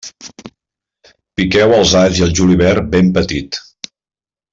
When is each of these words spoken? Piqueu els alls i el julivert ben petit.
Piqueu 1.39 1.75
els 1.81 1.93
alls 2.01 2.21
i 2.21 2.25
el 2.29 2.33
julivert 2.39 2.89
ben 2.97 3.13
petit. 3.19 3.61